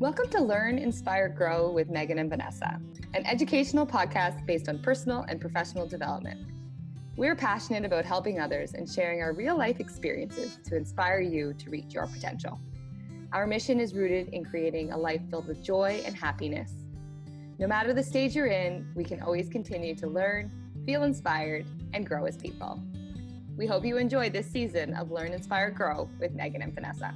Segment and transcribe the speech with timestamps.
[0.00, 2.80] Welcome to Learn, Inspire, Grow with Meghan and Vanessa,
[3.12, 6.40] an educational podcast based on personal and professional development.
[7.18, 11.68] We're passionate about helping others and sharing our real life experiences to inspire you to
[11.68, 12.58] reach your potential.
[13.34, 16.72] Our mission is rooted in creating a life filled with joy and happiness.
[17.58, 20.50] No matter the stage you're in, we can always continue to learn,
[20.86, 22.82] feel inspired, and grow as people.
[23.54, 27.12] We hope you enjoy this season of Learn, Inspire, Grow with Meghan and Vanessa.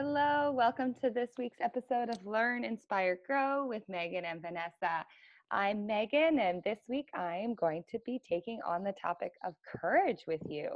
[0.00, 5.04] Hello, welcome to this week's episode of Learn, Inspire, Grow with Meghan and Vanessa.
[5.50, 9.54] I'm Meghan, and this week I am going to be taking on the topic of
[9.66, 10.68] courage with you.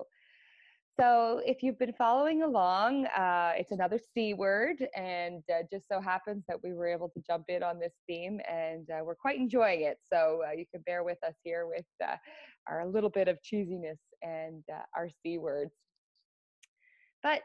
[0.99, 6.01] So, if you've been following along, uh, it's another C word, and uh, just so
[6.01, 9.39] happens that we were able to jump in on this theme, and uh, we're quite
[9.39, 9.99] enjoying it.
[10.13, 12.17] So, uh, you can bear with us here with uh,
[12.67, 15.71] our little bit of cheesiness and uh, our C words.
[17.23, 17.43] But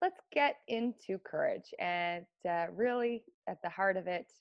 [0.00, 2.24] let's get into courage, and
[2.74, 4.32] really at the heart of it,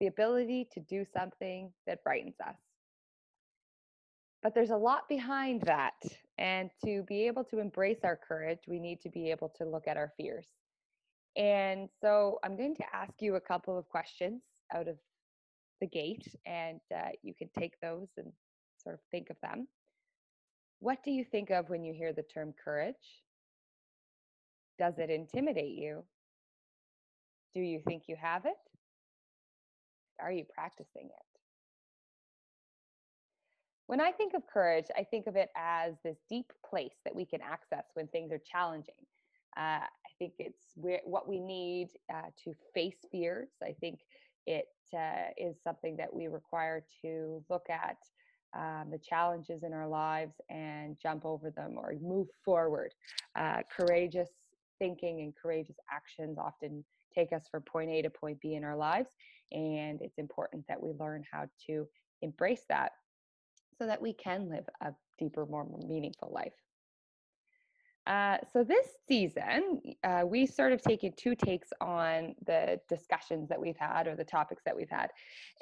[0.00, 2.56] the ability to do something that brightens us.
[4.42, 6.02] But there's a lot behind that.
[6.38, 9.86] And to be able to embrace our courage, we need to be able to look
[9.86, 10.46] at our fears.
[11.36, 14.40] And so I'm going to ask you a couple of questions
[14.74, 14.96] out of
[15.80, 18.32] the gate, and uh, you can take those and
[18.82, 19.68] sort of think of them.
[20.80, 22.94] What do you think of when you hear the term courage?
[24.80, 26.02] Does it intimidate you?
[27.54, 28.56] Do you think you have it?
[30.18, 31.30] Are you practicing it?
[33.88, 37.26] When I think of courage, I think of it as this deep place that we
[37.26, 38.94] can access when things are challenging.
[39.54, 43.50] Uh, I think it's where, what we need uh, to face fears.
[43.62, 43.98] I think
[44.46, 47.96] it uh, is something that we require to look at
[48.56, 52.94] um, the challenges in our lives and jump over them or move forward.
[53.36, 54.30] Uh, courageous
[54.80, 58.76] thinking and courageous actions often take us from point A to point B in our
[58.76, 59.10] lives.
[59.52, 61.86] And it's important that we learn how to
[62.22, 62.92] embrace that
[63.78, 66.52] so that we can live a deeper, more meaningful life.
[68.06, 73.60] Uh, so this season, uh, we sort of taken two takes on the discussions that
[73.60, 75.10] we've had or the topics that we've had.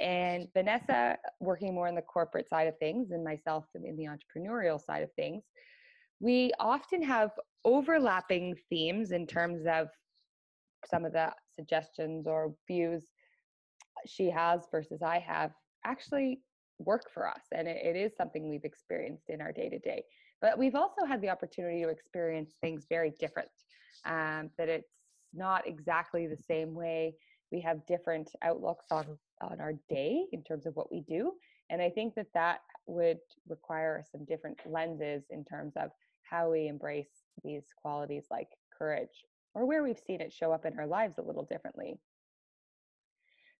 [0.00, 4.80] And Vanessa working more on the corporate side of things and myself in the entrepreneurial
[4.80, 5.44] side of things,
[6.20, 7.32] we often have
[7.64, 9.88] overlapping themes in terms of
[10.86, 13.04] some of the suggestions or views
[14.06, 15.50] she has versus I have
[15.84, 16.40] actually
[16.78, 17.42] work for us.
[17.52, 20.04] And it, it is something we've experienced in our day to day.
[20.40, 23.50] But we've also had the opportunity to experience things very different,
[24.04, 24.92] um, that it's
[25.34, 27.14] not exactly the same way.
[27.50, 31.32] We have different outlooks on, on our day in terms of what we do.
[31.70, 35.90] And I think that that would require some different lenses in terms of
[36.22, 37.08] how we embrace
[37.44, 41.22] these qualities like courage or where we've seen it show up in our lives a
[41.22, 41.98] little differently.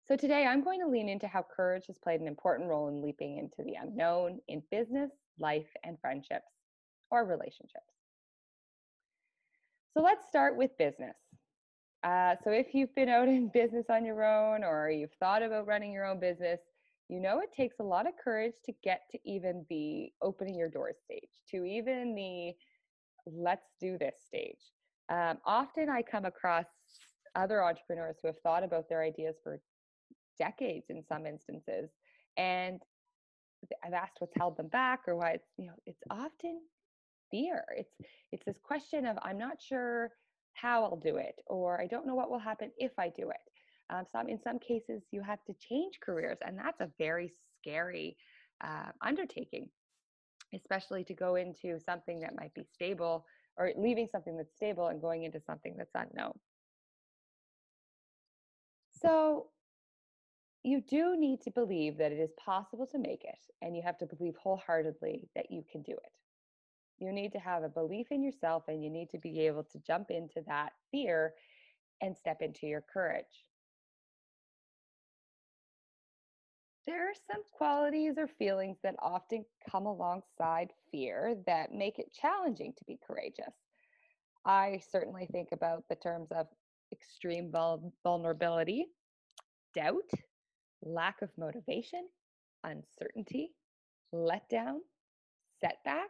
[0.07, 3.03] So today I'm going to lean into how courage has played an important role in
[3.03, 6.47] leaping into the unknown in business, life, and friendships
[7.11, 7.93] or relationships.
[9.93, 11.17] So let's start with business.
[12.05, 15.67] Uh, so if you've been out in business on your own or you've thought about
[15.67, 16.61] running your own business,
[17.09, 20.69] you know it takes a lot of courage to get to even the opening your
[20.69, 22.53] doors stage, to even the
[23.35, 24.61] let's do this stage.
[25.11, 26.67] Um, often I come across
[27.35, 29.61] other entrepreneurs who have thought about their ideas for
[30.39, 31.91] decades in some instances.
[32.37, 32.81] And
[33.85, 36.61] I've asked what's held them back or why it's, you know, it's often
[37.31, 37.65] fear.
[37.77, 37.93] It's
[38.33, 40.11] it's this question of I'm not sure
[40.55, 43.37] how I'll do it, or I don't know what will happen if I do it.
[43.91, 48.17] Um, some in some cases you have to change careers, and that's a very scary
[48.63, 49.69] uh, undertaking,
[50.55, 53.27] especially to go into something that might be stable
[53.57, 56.39] or leaving something that's stable and going into something that's unknown.
[59.01, 59.49] So
[60.63, 63.99] you do need to believe that it is possible to make it, and you have
[63.99, 66.13] to believe wholeheartedly that you can do it.
[66.99, 69.79] You need to have a belief in yourself, and you need to be able to
[69.87, 71.35] jump into that fear
[72.01, 73.48] and step into your courage.
[76.89, 82.73] There are some qualities or feelings that often come alongside fear that make it challenging
[82.79, 83.53] to be courageous.
[84.47, 86.47] I certainly think about the terms of
[86.91, 87.53] extreme
[88.03, 88.87] vulnerability,
[89.75, 90.09] doubt,
[90.81, 92.09] lack of motivation,
[92.65, 93.51] uncertainty,
[94.15, 94.79] letdown,
[95.61, 96.09] setback.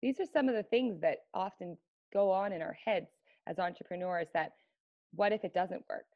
[0.00, 1.76] These are some of the things that often
[2.12, 3.10] go on in our heads
[3.48, 4.52] as entrepreneurs that
[5.12, 6.06] what if it doesn't work?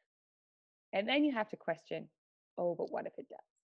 [0.93, 2.07] And then you have to question,
[2.59, 3.56] oh, but what if it does?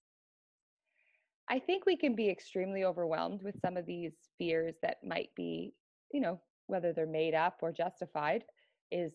[1.53, 5.75] I think we can be extremely overwhelmed with some of these fears that might be,
[6.11, 8.45] you know, whether they're made up or justified
[8.91, 9.13] is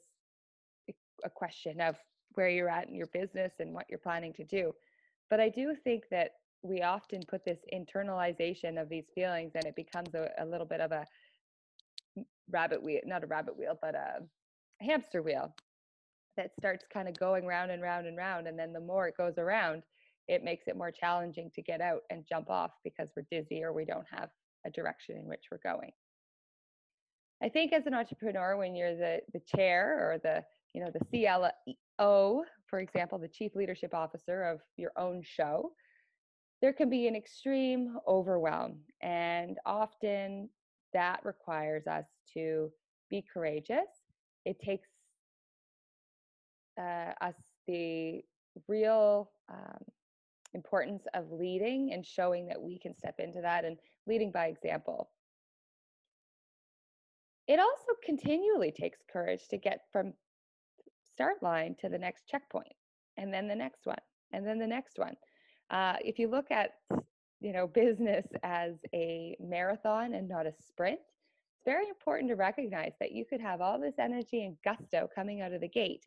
[1.25, 1.95] a question of
[2.35, 4.71] where you're at in your business and what you're planning to do.
[5.31, 9.75] But I do think that we often put this internalization of these feelings and it
[9.75, 11.07] becomes a, a little bit of a
[12.51, 14.19] rabbit wheel, not a rabbit wheel, but a
[14.79, 15.55] hamster wheel
[16.35, 18.45] that starts kind of going round and round and round.
[18.47, 19.81] And then the more it goes around,
[20.27, 23.73] it makes it more challenging to get out and jump off because we're dizzy or
[23.73, 24.29] we don't have
[24.65, 25.91] a direction in which we're going.
[27.41, 30.43] I think as an entrepreneur, when you're the the chair or the
[30.73, 31.51] you know the
[31.99, 35.71] CLO, for example, the chief leadership officer of your own show,
[36.61, 40.49] there can be an extreme overwhelm, and often
[40.93, 42.71] that requires us to
[43.09, 43.87] be courageous.
[44.45, 44.87] It takes
[46.79, 47.35] uh, us
[47.67, 48.21] the
[48.67, 49.83] real um,
[50.53, 55.09] importance of leading and showing that we can step into that and leading by example.
[57.47, 60.13] It also continually takes courage to get from
[61.13, 62.73] start line to the next checkpoint
[63.17, 63.97] and then the next one
[64.31, 65.15] and then the next one.
[65.69, 66.71] Uh, if you look at
[67.39, 72.93] you know business as a marathon and not a sprint, it's very important to recognize
[72.99, 76.03] that you could have all this energy and gusto coming out of the gate,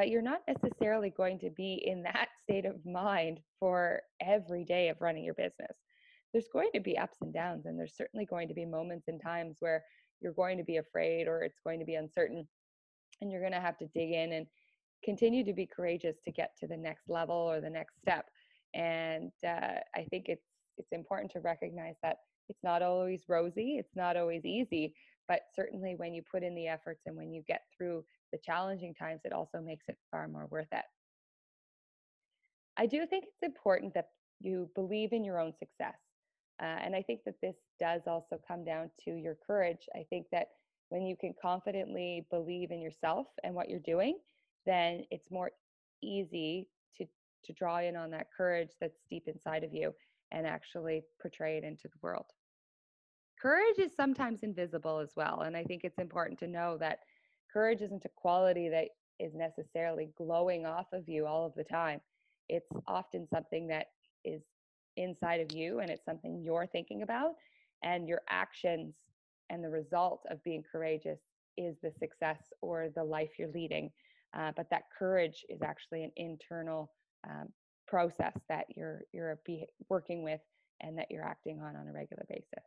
[0.00, 4.88] but you're not necessarily going to be in that state of mind for every day
[4.88, 5.76] of running your business.
[6.32, 9.20] There's going to be ups and downs, and there's certainly going to be moments and
[9.22, 9.84] times where
[10.22, 12.48] you're going to be afraid or it's going to be uncertain,
[13.20, 14.46] and you're going to have to dig in and
[15.04, 18.24] continue to be courageous to get to the next level or the next step.
[18.72, 20.46] And uh, I think it's
[20.78, 24.94] it's important to recognize that it's not always rosy, it's not always easy,
[25.28, 28.94] but certainly when you put in the efforts and when you get through the challenging
[28.94, 30.84] times, it also makes it far more worth it.
[32.76, 34.08] I do think it's important that
[34.40, 35.96] you believe in your own success.
[36.62, 39.88] Uh, and I think that this does also come down to your courage.
[39.94, 40.48] I think that
[40.90, 44.18] when you can confidently believe in yourself and what you're doing,
[44.66, 45.50] then it's more
[46.02, 47.06] easy to
[47.44, 49.94] to draw in on that courage that's deep inside of you
[50.32, 52.26] and actually portray it into the world.
[53.40, 56.98] Courage is sometimes invisible as well, and I think it's important to know that
[57.52, 58.88] courage isn't a quality that
[59.18, 62.00] is necessarily glowing off of you all of the time.
[62.48, 63.86] It's often something that
[64.24, 64.42] is
[64.96, 67.34] inside of you and it's something you're thinking about
[67.82, 68.94] and your actions
[69.48, 71.18] and the result of being courageous
[71.56, 73.90] is the success or the life you're leading
[74.36, 76.90] uh, but that courage is actually an internal
[77.28, 77.48] um,
[77.86, 80.40] process that you're you're be working with
[80.80, 82.64] and that you're acting on on a regular basis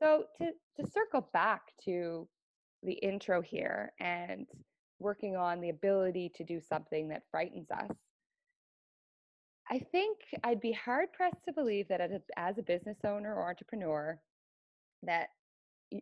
[0.00, 2.28] so to to circle back to
[2.86, 4.46] the intro here and
[5.00, 7.90] working on the ability to do something that frightens us
[9.70, 14.20] I think I'd be hard pressed to believe that as a, business owner or entrepreneur,
[15.02, 15.28] that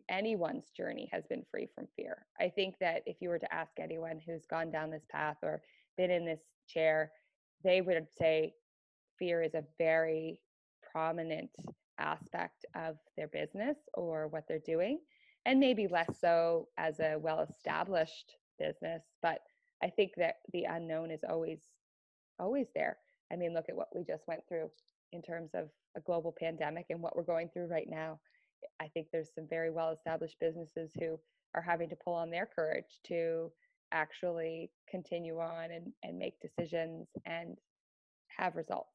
[0.09, 2.25] anyone's journey has been free from fear.
[2.39, 5.61] I think that if you were to ask anyone who's gone down this path or
[5.97, 7.11] been in this chair,
[7.63, 8.53] they would say
[9.17, 10.41] fear is a very
[10.91, 11.49] prominent
[11.99, 14.99] aspect of their business or what they're doing,
[15.45, 19.03] and maybe less so as a well established business.
[19.21, 19.41] But
[19.83, 21.59] I think that the unknown is always,
[22.39, 22.97] always there.
[23.31, 24.69] I mean, look at what we just went through
[25.11, 28.19] in terms of a global pandemic and what we're going through right now.
[28.79, 31.19] I think there's some very well established businesses who
[31.53, 33.51] are having to pull on their courage to
[33.91, 37.57] actually continue on and, and make decisions and
[38.27, 38.89] have results.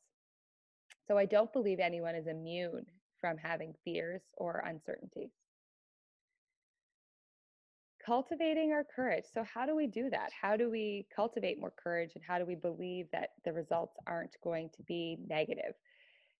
[1.06, 2.86] So I don't believe anyone is immune
[3.20, 5.30] from having fears or uncertainties
[8.04, 9.24] cultivating our courage.
[9.32, 10.30] So, how do we do that?
[10.38, 14.36] How do we cultivate more courage and how do we believe that the results aren't
[14.42, 15.74] going to be negative?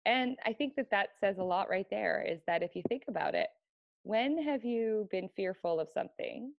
[0.06, 3.04] And I think that that says a lot right there is that if you think
[3.08, 3.48] about it,
[4.02, 6.52] when have you been fearful of something,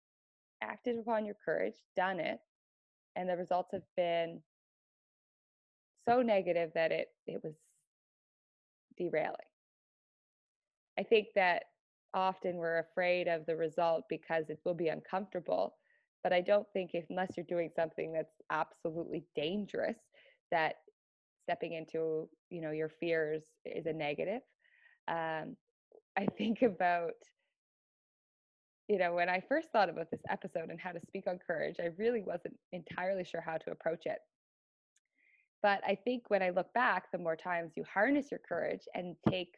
[0.63, 2.39] acted upon your courage, done it,
[3.17, 4.41] and the results have been
[6.07, 7.55] so negative that it it was
[8.99, 9.37] derailing?
[10.99, 11.65] I think that
[12.15, 15.77] often we're afraid of the result because it will be uncomfortable.
[16.23, 19.97] But I don't think if, unless you're doing something that's absolutely dangerous,
[20.51, 20.77] that
[21.45, 24.43] stepping into you know your fears is a negative.
[25.09, 25.57] Um,
[26.17, 27.15] I think about
[28.89, 31.77] you know when I first thought about this episode and how to speak on courage,
[31.81, 34.19] I really wasn't entirely sure how to approach it.
[35.63, 39.17] But I think when I look back, the more times you harness your courage and
[39.29, 39.55] take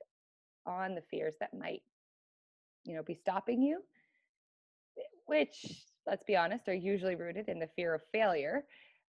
[0.66, 1.82] on the fears that might
[2.84, 3.80] you know be stopping you
[5.26, 8.64] which let's be honest are usually rooted in the fear of failure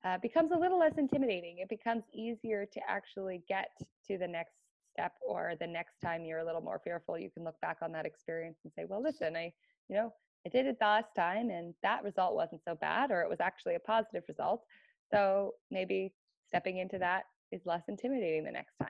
[0.04, 3.70] uh, becomes a little less intimidating it becomes easier to actually get
[4.06, 4.54] to the next
[4.92, 7.92] step or the next time you're a little more fearful you can look back on
[7.92, 9.52] that experience and say well listen i
[9.88, 10.12] you know
[10.46, 13.40] I did it the last time and that result wasn't so bad, or it was
[13.40, 14.64] actually a positive result.
[15.12, 16.14] So maybe
[16.46, 18.88] stepping into that is less intimidating the next time.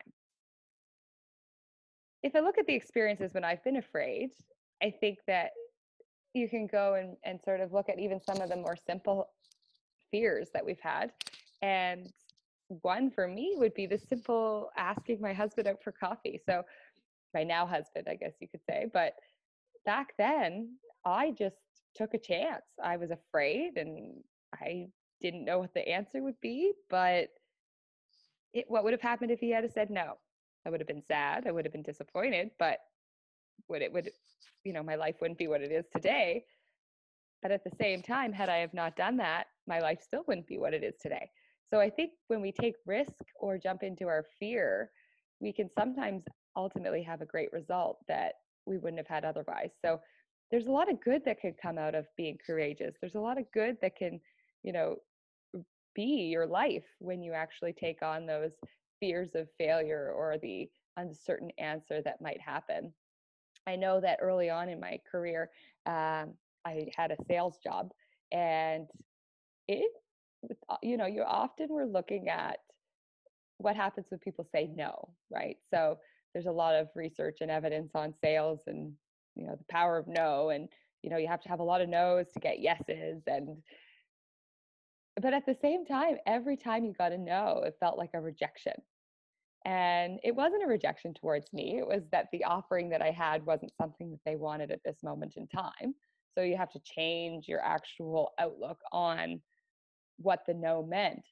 [2.22, 4.30] If I look at the experiences when I've been afraid,
[4.82, 5.50] I think that
[6.34, 9.30] you can go and, and sort of look at even some of the more simple
[10.10, 11.12] fears that we've had.
[11.62, 12.12] And
[12.82, 16.40] one for me would be the simple asking my husband out for coffee.
[16.46, 16.62] So,
[17.34, 18.86] my now husband, I guess you could say.
[18.92, 19.14] But
[19.84, 21.56] back then, I just
[21.94, 22.64] took a chance.
[22.82, 24.22] I was afraid and
[24.54, 24.88] I
[25.20, 27.28] didn't know what the answer would be, but
[28.52, 30.14] it, what would have happened if he had said no?
[30.66, 31.46] I would have been sad.
[31.46, 32.78] I would have been disappointed, but
[33.68, 34.10] would it would
[34.64, 36.44] you know my life wouldn't be what it is today.
[37.42, 40.46] But at the same time had i have not done that my life still wouldn't
[40.46, 41.30] be what it is today.
[41.72, 44.90] So i think when we take risk or jump into our fear
[45.40, 46.22] we can sometimes
[46.56, 48.34] ultimately have a great result that
[48.66, 49.70] we wouldn't have had otherwise.
[49.82, 50.00] So
[50.50, 52.94] there's a lot of good that could come out of being courageous.
[53.00, 54.20] There's a lot of good that can
[54.62, 54.96] you know
[55.94, 58.52] be your life when you actually take on those
[59.00, 62.92] fears of failure or the uncertain answer that might happen
[63.66, 65.50] I know that early on in my career,
[65.86, 67.90] um, I had a sales job,
[68.32, 68.86] and
[69.68, 69.90] it,
[70.68, 72.58] uh, you know, you often were looking at
[73.58, 75.56] what happens when people say no, right?
[75.70, 75.98] So
[76.32, 78.92] there's a lot of research and evidence on sales and
[79.36, 80.68] you know the power of no, and
[81.02, 83.56] you know you have to have a lot of no's to get yeses, and
[85.20, 88.20] but at the same time, every time you got a no, it felt like a
[88.20, 88.74] rejection
[89.64, 91.78] and it wasn't a rejection towards me.
[91.78, 95.02] It was that the offering that I had wasn't something that they wanted at this
[95.02, 95.94] moment in time.
[96.34, 99.40] So you have to change your actual outlook on
[100.16, 101.26] what the no meant.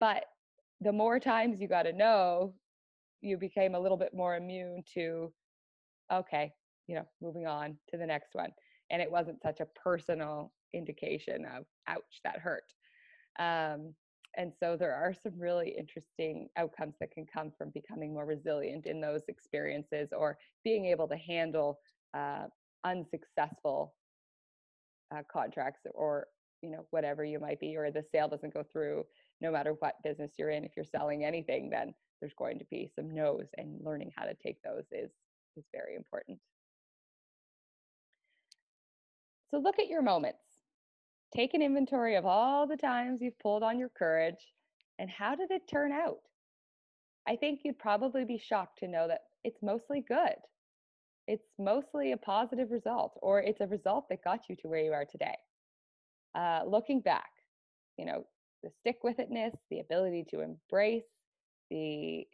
[0.00, 0.24] But
[0.80, 2.54] the more times you got to know,
[3.20, 5.32] you became a little bit more immune to,
[6.12, 6.52] okay,
[6.86, 8.50] you know, moving on to the next one.
[8.90, 12.64] And it wasn't such a personal indication of, ouch, that hurt.
[13.38, 13.94] Um,
[14.36, 18.86] and so there are some really interesting outcomes that can come from becoming more resilient
[18.86, 21.78] in those experiences or being able to handle
[22.14, 22.44] uh,
[22.84, 23.94] unsuccessful
[25.14, 26.26] uh, contracts or
[26.62, 29.04] you know whatever you might be or the sale doesn't go through
[29.40, 30.64] no matter what business you're in.
[30.64, 34.34] If you're selling anything then there's going to be some no's and learning how to
[34.34, 35.10] take those is
[35.56, 36.38] is very important.
[39.50, 40.47] So look at your moments
[41.34, 44.52] Take an inventory of all the times you've pulled on your courage
[44.98, 46.18] and how did it turn out?
[47.26, 50.36] I think you'd probably be shocked to know that it's mostly good.
[51.26, 54.92] It's mostly a positive result, or it's a result that got you to where you
[54.92, 55.36] are today.
[56.34, 57.30] Uh, looking back,
[57.98, 58.24] you know,
[58.62, 61.04] the stick with itness, the ability to embrace,
[61.70, 62.26] the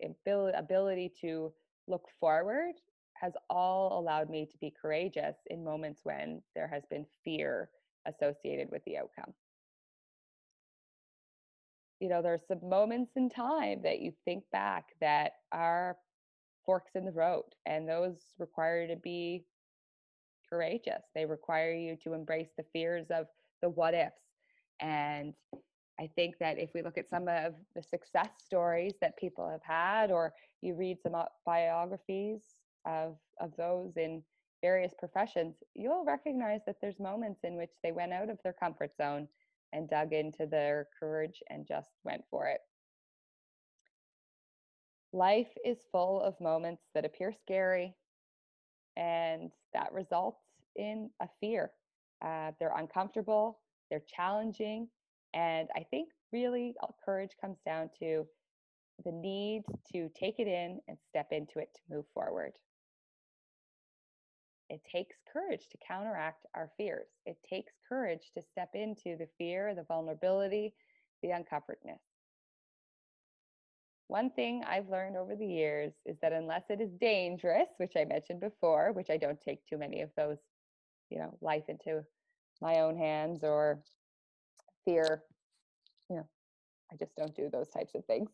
[0.56, 1.52] ability to
[1.88, 2.74] look forward
[3.14, 7.68] has all allowed me to be courageous in moments when there has been fear
[8.06, 9.32] associated with the outcome.
[12.00, 15.96] You know, there's some moments in time that you think back that are
[16.66, 19.44] forks in the road, and those require you to be
[20.48, 21.02] courageous.
[21.14, 23.26] They require you to embrace the fears of
[23.62, 24.12] the what ifs.
[24.80, 25.34] And
[26.00, 29.62] I think that if we look at some of the success stories that people have
[29.62, 31.14] had, or you read some
[31.46, 32.40] biographies
[32.84, 34.22] of, of those in
[34.64, 38.96] various professions, you'll recognize that there's moments in which they went out of their comfort
[38.96, 39.28] zone
[39.74, 42.60] and dug into their courage and just went for it.
[45.12, 47.94] Life is full of moments that appear scary,
[48.96, 50.40] and that results
[50.76, 51.70] in a fear.
[52.24, 53.58] Uh, they're uncomfortable,
[53.90, 54.88] they're challenging,
[55.34, 58.26] and I think really uh, courage comes down to
[59.04, 62.52] the need to take it in and step into it to move forward.
[64.74, 67.06] It takes courage to counteract our fears.
[67.26, 70.74] It takes courage to step into the fear, the vulnerability,
[71.22, 72.00] the uncomfortness.
[74.08, 78.04] One thing I've learned over the years is that unless it is dangerous, which I
[78.04, 80.38] mentioned before, which I don't take too many of those,
[81.08, 82.04] you know, life into
[82.60, 83.80] my own hands or
[84.84, 85.22] fear,
[86.10, 86.26] you know,
[86.92, 88.28] I just don't do those types of things.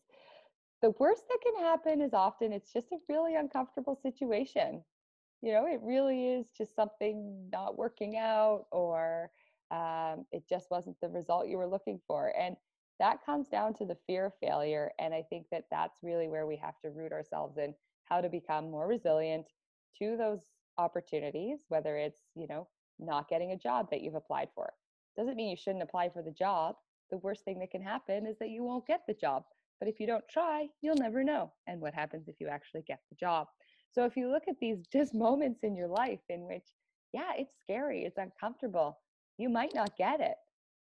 [0.81, 4.83] The worst that can happen is often it's just a really uncomfortable situation
[5.41, 9.31] you know, it really is just something not working out or
[9.71, 12.33] um, it just wasn't the result you were looking for.
[12.39, 12.55] And
[12.99, 14.91] that comes down to the fear of failure.
[14.99, 17.73] And I think that that's really where we have to root ourselves in
[18.05, 19.47] how to become more resilient
[19.97, 20.41] to those
[20.77, 22.67] opportunities, whether it's, you know,
[22.99, 24.73] not getting a job that you've applied for.
[25.17, 26.75] Doesn't mean you shouldn't apply for the job.
[27.09, 29.43] The worst thing that can happen is that you won't get the job.
[29.79, 31.51] But if you don't try, you'll never know.
[31.67, 33.47] And what happens if you actually get the job?
[33.91, 36.65] So if you look at these just moments in your life in which
[37.13, 38.99] yeah, it's scary, it's uncomfortable.
[39.37, 40.37] You might not get it,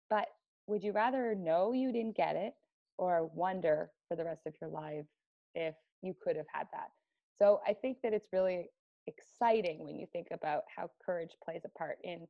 [0.09, 0.27] but
[0.67, 2.53] would you rather know you didn't get it
[2.97, 5.05] or wonder for the rest of your life
[5.55, 6.89] if you could have had that?
[7.41, 8.69] So I think that it's really
[9.07, 12.27] exciting when you think about how courage plays a part in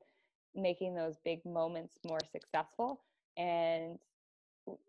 [0.55, 3.01] making those big moments more successful
[3.37, 3.97] and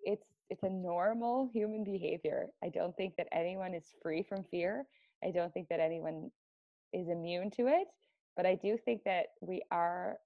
[0.05, 4.87] it's it's a normal human behavior i don't think that anyone is free from fear
[5.25, 6.31] i don't think that anyone
[6.93, 7.87] is immune to it
[8.37, 10.19] but i do think that we are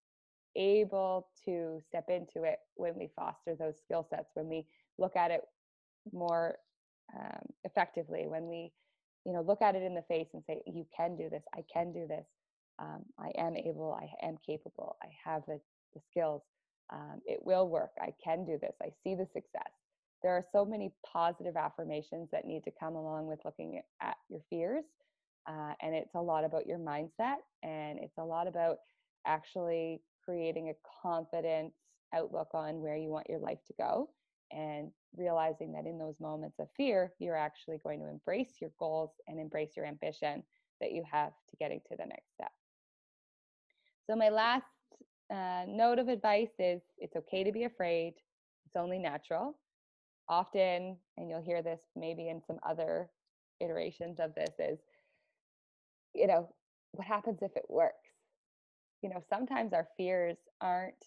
[0.57, 4.67] able to step into it when we foster those skill sets when we
[4.99, 5.43] look at it
[6.13, 6.57] more
[7.17, 8.73] um, effectively when we
[9.25, 11.43] you know look at it in the face and say you can do this.
[11.55, 12.25] I can do this.
[12.79, 13.93] Um, i am able.
[13.93, 14.97] I am capable.
[15.03, 15.61] I have the,
[15.95, 16.43] the skills.
[16.91, 17.91] Um, it will work.
[18.01, 18.75] I can do this.
[18.83, 19.73] I see the success
[20.23, 24.41] there are so many positive affirmations that need to come along with looking at your
[24.51, 24.85] fears
[25.49, 28.79] uh, and it's a lot about your mindset and it's a lot about
[29.27, 31.73] actually creating a confident
[32.15, 34.09] outlook on where you want your life to go
[34.51, 39.11] and realizing that in those moments of fear, you're actually going to embrace your goals
[39.27, 40.43] and embrace your ambition
[40.81, 42.53] that you have to getting to the next step.
[44.07, 44.65] So, my last
[45.31, 48.15] uh, note of advice is it's okay to be afraid,
[48.67, 49.59] it's only natural.
[50.29, 53.09] Often, and you'll hear this maybe in some other
[53.61, 54.79] iterations of this, is
[56.15, 56.49] you know,
[56.93, 58.11] what happens if it works?
[59.03, 61.05] You know, sometimes our fears aren't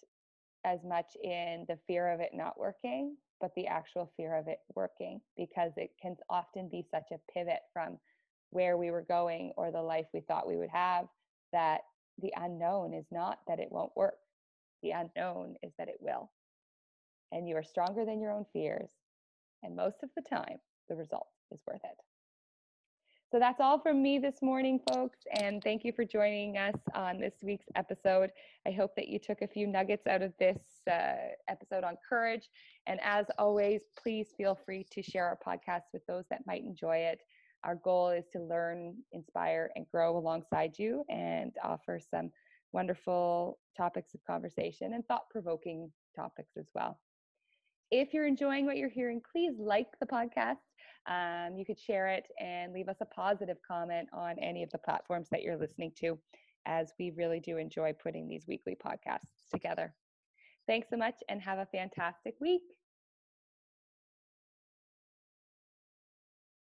[0.64, 4.58] as much in the fear of it not working, but the actual fear of it
[4.74, 7.98] working because it can often be such a pivot from
[8.50, 11.06] where we were going or the life we thought we would have
[11.52, 11.80] that
[12.20, 14.18] the unknown is not that it won't work.
[14.82, 16.30] The unknown is that it will.
[17.32, 18.90] And you are stronger than your own fears.
[19.62, 21.98] And most of the time, the result is worth it.
[23.32, 25.20] So that's all from me this morning, folks.
[25.40, 28.30] And thank you for joining us on this week's episode.
[28.66, 31.14] I hope that you took a few nuggets out of this uh,
[31.48, 32.50] episode on courage.
[32.86, 36.96] And as always, please feel free to share our podcast with those that might enjoy
[36.96, 37.20] it.
[37.64, 42.30] Our goal is to learn, inspire, and grow alongside you and offer some
[42.72, 46.98] wonderful topics of conversation and thought provoking topics as well.
[47.94, 50.56] If you're enjoying what you're hearing, please like the podcast
[51.06, 54.78] um, you could share it and leave us a positive comment on any of the
[54.78, 56.18] platforms that you're listening to,
[56.64, 59.94] as we really do enjoy putting these weekly podcasts together.
[60.66, 62.62] Thanks so much and have a fantastic week.